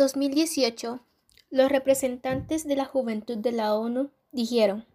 2018, 0.00 0.98
los 1.50 1.68
representantes 1.70 2.66
de 2.66 2.74
la 2.74 2.86
juventud 2.86 3.36
de 3.36 3.52
la 3.52 3.74
ONU 3.74 4.08
dijeron, 4.32 4.86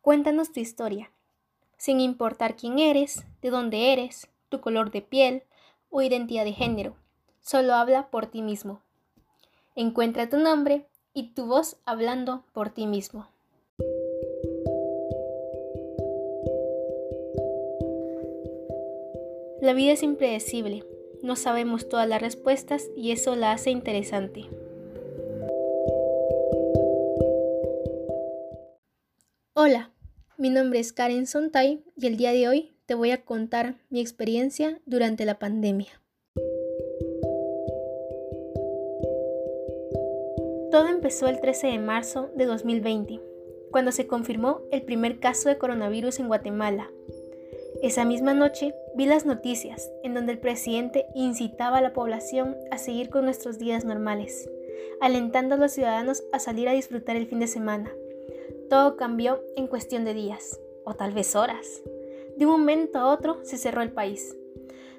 Cuéntanos 0.00 0.50
tu 0.50 0.58
historia, 0.58 1.12
sin 1.76 2.00
importar 2.00 2.56
quién 2.56 2.80
eres, 2.80 3.24
de 3.40 3.50
dónde 3.50 3.92
eres, 3.92 4.26
tu 4.48 4.60
color 4.60 4.90
de 4.90 5.02
piel 5.02 5.44
o 5.90 6.02
identidad 6.02 6.44
de 6.44 6.54
género, 6.54 6.96
solo 7.40 7.74
habla 7.74 8.10
por 8.10 8.26
ti 8.26 8.42
mismo. 8.42 8.82
Encuentra 9.76 10.28
tu 10.28 10.38
nombre 10.38 10.88
y 11.14 11.28
tu 11.32 11.46
voz 11.46 11.76
hablando 11.84 12.42
por 12.52 12.70
ti 12.70 12.88
mismo. 12.88 13.28
La 19.60 19.72
vida 19.72 19.92
es 19.92 20.02
impredecible, 20.02 20.84
no 21.22 21.36
sabemos 21.36 21.88
todas 21.88 22.08
las 22.08 22.20
respuestas 22.20 22.90
y 22.96 23.12
eso 23.12 23.36
la 23.36 23.52
hace 23.52 23.70
interesante. 23.70 24.48
Hola, 29.54 29.90
mi 30.38 30.50
nombre 30.50 30.78
es 30.78 30.92
Karen 30.92 31.26
Sontay 31.26 31.82
y 31.96 32.06
el 32.06 32.16
día 32.16 32.32
de 32.32 32.48
hoy 32.48 32.72
te 32.86 32.94
voy 32.94 33.10
a 33.10 33.24
contar 33.24 33.76
mi 33.90 34.00
experiencia 34.00 34.80
durante 34.86 35.24
la 35.24 35.38
pandemia. 35.38 36.00
Todo 40.70 40.88
empezó 40.88 41.26
el 41.26 41.40
13 41.40 41.66
de 41.66 41.78
marzo 41.78 42.30
de 42.36 42.46
2020, 42.46 43.20
cuando 43.70 43.92
se 43.92 44.06
confirmó 44.06 44.62
el 44.70 44.82
primer 44.82 45.18
caso 45.18 45.48
de 45.48 45.58
coronavirus 45.58 46.20
en 46.20 46.28
Guatemala. 46.28 46.90
Esa 47.82 48.04
misma 48.04 48.34
noche 48.34 48.74
vi 48.94 49.06
las 49.06 49.26
noticias 49.26 49.90
en 50.02 50.14
donde 50.14 50.32
el 50.32 50.38
presidente 50.38 51.06
incitaba 51.14 51.78
a 51.78 51.82
la 51.82 51.92
población 51.92 52.56
a 52.70 52.78
seguir 52.78 53.10
con 53.10 53.24
nuestros 53.24 53.58
días 53.58 53.84
normales, 53.84 54.50
alentando 55.00 55.54
a 55.54 55.58
los 55.58 55.72
ciudadanos 55.72 56.22
a 56.32 56.38
salir 56.38 56.68
a 56.68 56.72
disfrutar 56.72 57.16
el 57.16 57.26
fin 57.26 57.40
de 57.40 57.46
semana 57.46 57.90
todo 58.70 58.96
cambió 58.96 59.42
en 59.56 59.66
cuestión 59.66 60.04
de 60.04 60.14
días, 60.14 60.60
o 60.84 60.94
tal 60.94 61.12
vez 61.12 61.34
horas. 61.34 61.82
De 62.36 62.46
un 62.46 62.52
momento 62.52 63.00
a 63.00 63.12
otro 63.12 63.40
se 63.42 63.58
cerró 63.58 63.82
el 63.82 63.90
país. 63.90 64.36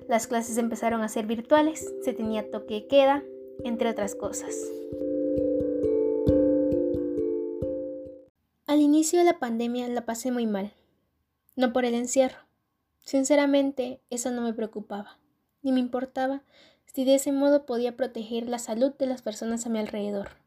Las 0.10 0.28
clases 0.28 0.58
empezaron 0.58 1.02
a 1.02 1.08
ser 1.08 1.26
virtuales, 1.26 1.92
se 2.04 2.12
tenía 2.12 2.52
toque 2.52 2.74
de 2.74 2.88
queda, 2.88 3.24
entre 3.64 3.90
otras 3.90 4.14
cosas. 4.14 4.54
Al 8.68 8.82
inicio 8.82 9.20
de 9.20 9.26
la 9.26 9.40
pandemia 9.40 9.88
la 9.88 10.06
pasé 10.06 10.32
muy 10.32 10.46
mal, 10.46 10.74
no 11.56 11.72
por 11.72 11.86
el 11.86 11.94
encierro. 11.94 12.51
Sinceramente, 13.02 14.02
eso 14.10 14.32
no 14.32 14.42
me 14.42 14.54
preocupaba, 14.54 15.20
ni 15.62 15.72
me 15.72 15.80
importaba 15.80 16.44
si 16.86 17.06
de 17.06 17.16
ese 17.16 17.32
modo 17.32 17.66
podía 17.66 17.96
proteger 17.96 18.48
la 18.48 18.60
salud 18.60 18.94
de 18.98 19.08
las 19.08 19.22
personas 19.22 19.66
a 19.66 19.70
mi 19.70 19.80
alrededor. 19.80 20.42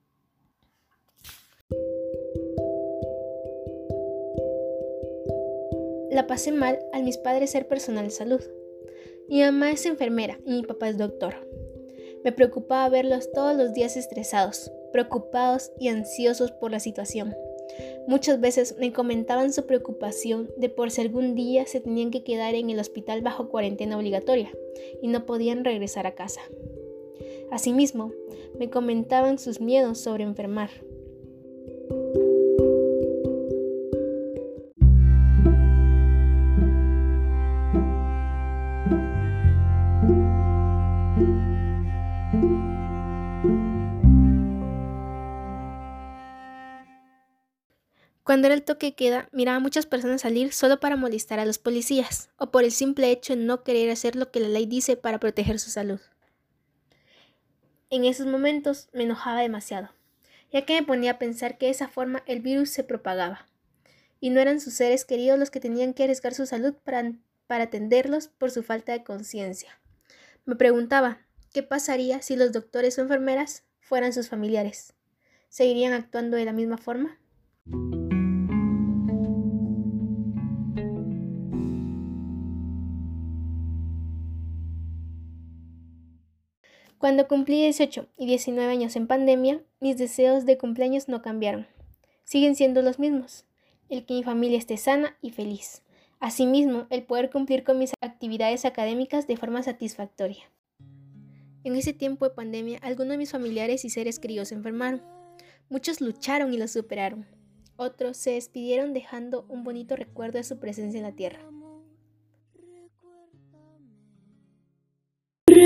la 6.14 6.28
pasé 6.28 6.52
mal 6.52 6.78
al 6.92 7.02
mis 7.02 7.18
padres 7.18 7.50
ser 7.50 7.66
personal 7.66 8.04
de 8.04 8.10
salud. 8.10 8.40
Mi 9.28 9.40
mamá 9.40 9.72
es 9.72 9.84
enfermera 9.84 10.38
y 10.46 10.52
mi 10.52 10.62
papá 10.62 10.88
es 10.88 10.96
doctor. 10.96 11.34
Me 12.22 12.30
preocupaba 12.30 12.88
verlos 12.88 13.32
todos 13.32 13.56
los 13.56 13.74
días 13.74 13.96
estresados, 13.96 14.70
preocupados 14.92 15.72
y 15.78 15.88
ansiosos 15.88 16.52
por 16.52 16.70
la 16.70 16.78
situación. 16.78 17.34
Muchas 18.06 18.38
veces 18.38 18.76
me 18.78 18.92
comentaban 18.92 19.52
su 19.52 19.64
preocupación 19.66 20.50
de 20.58 20.68
por 20.68 20.90
si 20.90 21.00
algún 21.00 21.34
día 21.34 21.66
se 21.66 21.80
tenían 21.80 22.10
que 22.10 22.22
quedar 22.22 22.54
en 22.54 22.68
el 22.68 22.78
hospital 22.78 23.22
bajo 23.22 23.48
cuarentena 23.48 23.96
obligatoria 23.96 24.50
y 25.00 25.08
no 25.08 25.24
podían 25.24 25.64
regresar 25.64 26.06
a 26.06 26.14
casa. 26.14 26.42
Asimismo, 27.50 28.12
me 28.58 28.68
comentaban 28.68 29.38
sus 29.38 29.60
miedos 29.60 29.98
sobre 29.98 30.24
enfermar, 30.24 30.70
Cuando 48.24 48.46
era 48.46 48.54
el 48.54 48.62
toque 48.62 48.94
queda, 48.94 49.28
miraba 49.32 49.58
a 49.58 49.60
muchas 49.60 49.84
personas 49.84 50.22
salir 50.22 50.54
solo 50.54 50.80
para 50.80 50.96
molestar 50.96 51.38
a 51.40 51.44
los 51.44 51.58
policías, 51.58 52.30
o 52.38 52.50
por 52.50 52.64
el 52.64 52.72
simple 52.72 53.10
hecho 53.10 53.36
de 53.36 53.42
no 53.42 53.62
querer 53.62 53.90
hacer 53.90 54.16
lo 54.16 54.30
que 54.30 54.40
la 54.40 54.48
ley 54.48 54.64
dice 54.64 54.96
para 54.96 55.20
proteger 55.20 55.60
su 55.60 55.70
salud. 55.70 56.00
En 57.90 58.06
esos 58.06 58.26
momentos 58.26 58.88
me 58.94 59.02
enojaba 59.02 59.42
demasiado, 59.42 59.90
ya 60.50 60.64
que 60.64 60.72
me 60.72 60.86
ponía 60.86 61.12
a 61.12 61.18
pensar 61.18 61.58
que 61.58 61.66
de 61.66 61.72
esa 61.72 61.86
forma 61.86 62.22
el 62.26 62.40
virus 62.40 62.70
se 62.70 62.82
propagaba, 62.82 63.46
y 64.20 64.30
no 64.30 64.40
eran 64.40 64.58
sus 64.58 64.72
seres 64.72 65.04
queridos 65.04 65.38
los 65.38 65.50
que 65.50 65.60
tenían 65.60 65.92
que 65.92 66.04
arriesgar 66.04 66.32
su 66.32 66.46
salud 66.46 66.72
para, 66.82 67.12
para 67.46 67.64
atenderlos 67.64 68.28
por 68.28 68.50
su 68.50 68.62
falta 68.62 68.92
de 68.92 69.04
conciencia. 69.04 69.78
Me 70.46 70.56
preguntaba, 70.56 71.18
¿qué 71.52 71.62
pasaría 71.62 72.22
si 72.22 72.36
los 72.36 72.52
doctores 72.52 72.98
o 72.98 73.02
enfermeras 73.02 73.64
fueran 73.80 74.14
sus 74.14 74.30
familiares? 74.30 74.94
¿Seguirían 75.50 75.92
actuando 75.92 76.38
de 76.38 76.46
la 76.46 76.54
misma 76.54 76.78
forma? 76.78 77.18
Cuando 87.04 87.28
cumplí 87.28 87.60
18 87.60 88.06
y 88.16 88.24
19 88.24 88.72
años 88.72 88.96
en 88.96 89.06
pandemia, 89.06 89.60
mis 89.78 89.98
deseos 89.98 90.46
de 90.46 90.56
cumpleaños 90.56 91.06
no 91.06 91.20
cambiaron. 91.20 91.66
Siguen 92.24 92.56
siendo 92.56 92.80
los 92.80 92.98
mismos. 92.98 93.44
El 93.90 94.06
que 94.06 94.14
mi 94.14 94.22
familia 94.22 94.56
esté 94.56 94.78
sana 94.78 95.14
y 95.20 95.30
feliz. 95.30 95.82
Asimismo, 96.18 96.86
el 96.88 97.02
poder 97.02 97.28
cumplir 97.28 97.62
con 97.62 97.78
mis 97.78 97.92
actividades 98.00 98.64
académicas 98.64 99.26
de 99.26 99.36
forma 99.36 99.62
satisfactoria. 99.62 100.50
En 101.62 101.76
ese 101.76 101.92
tiempo 101.92 102.26
de 102.26 102.34
pandemia, 102.34 102.78
algunos 102.80 103.10
de 103.10 103.18
mis 103.18 103.32
familiares 103.32 103.84
y 103.84 103.90
seres 103.90 104.18
queridos 104.18 104.48
se 104.48 104.54
enfermaron. 104.54 105.02
Muchos 105.68 106.00
lucharon 106.00 106.54
y 106.54 106.56
lo 106.56 106.66
superaron. 106.68 107.26
Otros 107.76 108.16
se 108.16 108.30
despidieron 108.30 108.94
dejando 108.94 109.44
un 109.50 109.62
bonito 109.62 109.94
recuerdo 109.94 110.38
de 110.38 110.44
su 110.44 110.58
presencia 110.58 110.96
en 110.96 111.04
la 111.04 111.12
tierra. 111.12 111.53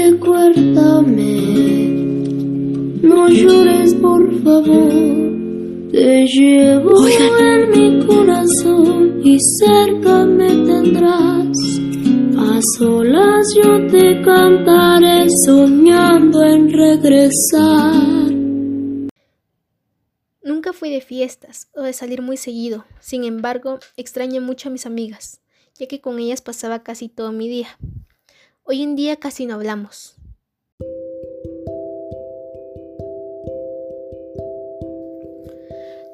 Recuérdame, 0.00 1.32
no 3.02 3.28
llores 3.28 3.94
por 3.94 4.22
favor. 4.44 4.92
Te 5.90 6.24
llevo 6.24 7.04
en 7.08 7.70
mi 7.72 8.06
corazón 8.06 9.20
y 9.24 9.40
cerca 9.58 10.24
me 10.24 10.50
tendrás. 10.50 11.58
A 12.38 12.60
solas 12.76 13.44
yo 13.56 13.88
te 13.88 14.22
cantaré 14.22 15.26
soñando 15.44 16.44
en 16.44 16.72
regresar. 16.72 18.30
Nunca 20.44 20.72
fui 20.72 20.90
de 20.90 21.00
fiestas 21.00 21.70
o 21.74 21.82
de 21.82 21.92
salir 21.92 22.22
muy 22.22 22.36
seguido, 22.36 22.84
sin 23.00 23.24
embargo, 23.24 23.80
extraño 23.96 24.40
mucho 24.40 24.68
a 24.68 24.72
mis 24.72 24.86
amigas, 24.86 25.40
ya 25.74 25.88
que 25.88 26.00
con 26.00 26.20
ellas 26.20 26.40
pasaba 26.40 26.84
casi 26.84 27.08
todo 27.08 27.32
mi 27.32 27.48
día. 27.48 27.76
Hoy 28.70 28.82
en 28.82 28.96
día 28.96 29.16
casi 29.16 29.46
no 29.46 29.54
hablamos. 29.54 30.14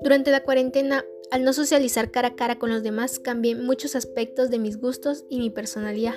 Durante 0.03 0.31
la 0.31 0.45
cuarentena, 0.45 1.05
al 1.33 1.43
no 1.43 1.53
socializar 1.53 2.13
cara 2.13 2.29
a 2.29 2.37
cara 2.37 2.61
con 2.61 2.71
los 2.71 2.85
demás, 2.85 3.19
cambié 3.19 3.57
muchos 3.57 3.97
aspectos 3.97 4.51
de 4.51 4.61
mis 4.61 4.79
gustos 4.79 5.25
y 5.29 5.41
mi 5.41 5.51
personalidad. 5.51 6.15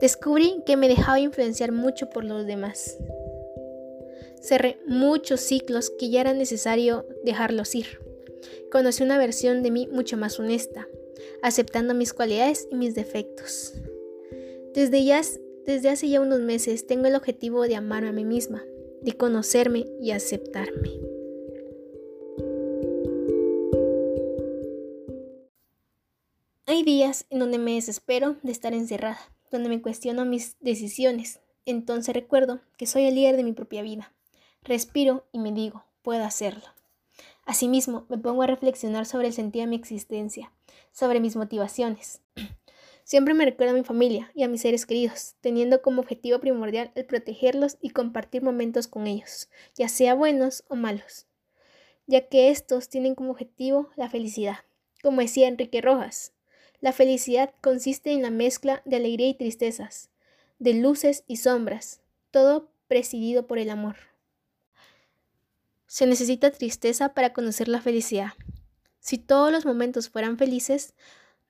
Descubrí 0.00 0.62
que 0.64 0.78
me 0.78 0.88
dejaba 0.88 1.20
influenciar 1.20 1.70
mucho 1.70 2.08
por 2.08 2.24
los 2.24 2.46
demás. 2.46 2.96
Cerré 4.40 4.78
muchos 4.86 5.42
ciclos 5.42 5.92
que 5.98 6.08
ya 6.08 6.22
era 6.22 6.32
necesario 6.32 7.04
dejarlos 7.24 7.74
ir. 7.74 8.00
Conocí 8.72 9.02
una 9.02 9.18
versión 9.18 9.62
de 9.62 9.70
mí 9.70 9.86
mucho 9.92 10.16
más 10.16 10.40
honesta, 10.40 10.88
aceptando 11.42 11.92
mis 11.92 12.14
cualidades 12.14 12.68
y 12.70 12.76
mis 12.76 12.94
defectos. 12.94 13.74
Desde, 14.76 15.10
hace 15.88 16.08
ya 16.10 16.20
unos 16.20 16.40
meses 16.40 16.86
tengo 16.86 17.06
el 17.06 17.14
objetivo 17.14 17.62
de 17.62 17.76
amarme 17.76 18.10
a 18.10 18.12
mí 18.12 18.26
misma, 18.26 18.62
de 19.00 19.16
conocerme 19.16 19.86
y 20.02 20.10
aceptarme. 20.10 20.90
Hay 26.66 26.82
días 26.82 27.24
en 27.30 27.38
donde 27.38 27.56
me 27.56 27.72
desespero 27.72 28.36
de 28.42 28.52
estar 28.52 28.74
encerrada, 28.74 29.18
donde 29.50 29.70
me 29.70 29.80
cuestiono 29.80 30.26
mis 30.26 30.58
decisiones. 30.60 31.40
Entonces 31.64 32.14
recuerdo 32.14 32.60
que 32.76 32.86
soy 32.86 33.04
el 33.04 33.14
líder 33.14 33.38
de 33.38 33.44
mi 33.44 33.52
propia 33.52 33.80
vida. 33.80 34.12
Respiro 34.62 35.24
y 35.32 35.38
me 35.38 35.52
digo, 35.52 35.86
puedo 36.02 36.22
hacerlo. 36.22 36.66
Asimismo, 37.46 38.04
me 38.10 38.18
pongo 38.18 38.42
a 38.42 38.46
reflexionar 38.46 39.06
sobre 39.06 39.28
el 39.28 39.32
sentido 39.32 39.64
de 39.64 39.70
mi 39.70 39.76
existencia, 39.76 40.52
sobre 40.92 41.20
mis 41.20 41.34
motivaciones. 41.34 42.20
Siempre 43.06 43.34
me 43.34 43.44
recuerda 43.44 43.72
a 43.72 43.76
mi 43.76 43.84
familia 43.84 44.32
y 44.34 44.42
a 44.42 44.48
mis 44.48 44.62
seres 44.62 44.84
queridos, 44.84 45.36
teniendo 45.40 45.80
como 45.80 46.00
objetivo 46.00 46.40
primordial 46.40 46.90
el 46.96 47.06
protegerlos 47.06 47.76
y 47.80 47.90
compartir 47.90 48.42
momentos 48.42 48.88
con 48.88 49.06
ellos, 49.06 49.48
ya 49.76 49.88
sea 49.88 50.14
buenos 50.14 50.64
o 50.66 50.74
malos, 50.74 51.28
ya 52.08 52.26
que 52.26 52.50
estos 52.50 52.88
tienen 52.88 53.14
como 53.14 53.30
objetivo 53.30 53.90
la 53.94 54.10
felicidad. 54.10 54.56
Como 55.04 55.20
decía 55.20 55.46
Enrique 55.46 55.80
Rojas, 55.80 56.32
la 56.80 56.92
felicidad 56.92 57.54
consiste 57.60 58.10
en 58.10 58.22
la 58.22 58.30
mezcla 58.30 58.82
de 58.84 58.96
alegría 58.96 59.28
y 59.28 59.34
tristezas, 59.34 60.10
de 60.58 60.74
luces 60.74 61.22
y 61.28 61.36
sombras, 61.36 62.00
todo 62.32 62.72
presidido 62.88 63.46
por 63.46 63.60
el 63.60 63.70
amor. 63.70 63.94
Se 65.86 66.08
necesita 66.08 66.50
tristeza 66.50 67.14
para 67.14 67.32
conocer 67.32 67.68
la 67.68 67.80
felicidad. 67.80 68.32
Si 68.98 69.16
todos 69.16 69.52
los 69.52 69.64
momentos 69.64 70.08
fueran 70.10 70.38
felices, 70.38 70.92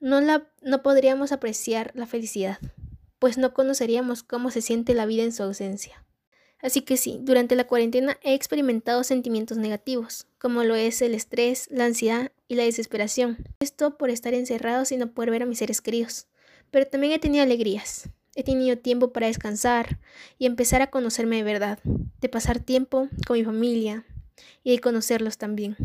no, 0.00 0.20
la, 0.20 0.50
no 0.62 0.82
podríamos 0.82 1.32
apreciar 1.32 1.92
la 1.94 2.06
felicidad, 2.06 2.58
pues 3.18 3.38
no 3.38 3.54
conoceríamos 3.54 4.22
cómo 4.22 4.50
se 4.50 4.62
siente 4.62 4.94
la 4.94 5.06
vida 5.06 5.22
en 5.22 5.32
su 5.32 5.42
ausencia. 5.42 6.04
Así 6.60 6.80
que 6.80 6.96
sí, 6.96 7.18
durante 7.20 7.54
la 7.54 7.66
cuarentena 7.66 8.18
he 8.22 8.34
experimentado 8.34 9.04
sentimientos 9.04 9.58
negativos, 9.58 10.26
como 10.38 10.64
lo 10.64 10.74
es 10.74 11.02
el 11.02 11.14
estrés, 11.14 11.68
la 11.70 11.84
ansiedad 11.84 12.32
y 12.48 12.54
la 12.54 12.64
desesperación. 12.64 13.36
Esto 13.60 13.96
por 13.98 14.10
estar 14.10 14.34
encerrado 14.34 14.84
sin 14.84 15.00
no 15.00 15.12
poder 15.12 15.30
ver 15.30 15.42
a 15.42 15.46
mis 15.46 15.58
seres 15.58 15.80
queridos. 15.80 16.26
Pero 16.70 16.86
también 16.86 17.12
he 17.12 17.18
tenido 17.18 17.42
alegrías. 17.42 18.08
He 18.34 18.42
tenido 18.42 18.76
tiempo 18.76 19.12
para 19.12 19.28
descansar 19.28 19.98
y 20.38 20.46
empezar 20.46 20.82
a 20.82 20.90
conocerme 20.90 21.36
de 21.36 21.42
verdad, 21.42 21.78
de 21.84 22.28
pasar 22.28 22.58
tiempo 22.58 23.08
con 23.26 23.38
mi 23.38 23.44
familia 23.44 24.04
y 24.62 24.72
de 24.72 24.80
conocerlos 24.80 25.38
también. 25.38 25.76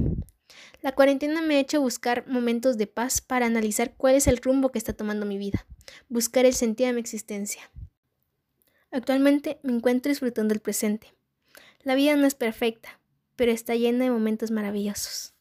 La 0.81 0.93
cuarentena 0.93 1.41
me 1.41 1.55
ha 1.55 1.59
hecho 1.59 1.81
buscar 1.81 2.27
momentos 2.27 2.77
de 2.77 2.87
paz 2.87 3.21
para 3.21 3.45
analizar 3.45 3.93
cuál 3.95 4.15
es 4.15 4.27
el 4.27 4.37
rumbo 4.37 4.71
que 4.71 4.79
está 4.79 4.93
tomando 4.93 5.25
mi 5.25 5.37
vida, 5.37 5.65
buscar 6.09 6.45
el 6.45 6.53
sentido 6.53 6.87
de 6.87 6.93
mi 6.93 7.01
existencia. 7.01 7.69
Actualmente 8.91 9.59
me 9.63 9.73
encuentro 9.73 10.09
disfrutando 10.09 10.53
del 10.53 10.61
presente. 10.61 11.13
La 11.83 11.95
vida 11.95 12.15
no 12.15 12.27
es 12.27 12.35
perfecta, 12.35 12.99
pero 13.35 13.51
está 13.51 13.75
llena 13.75 14.05
de 14.05 14.11
momentos 14.11 14.51
maravillosos. 14.51 15.33